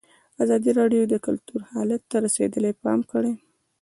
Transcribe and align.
ازادي 0.43 0.71
راډیو 0.79 1.03
د 1.07 1.15
کلتور 1.25 1.59
حالت 1.71 2.01
ته 2.11 2.17
رسېدلي 2.25 2.71
پام 2.83 2.99
کړی. 3.11 3.31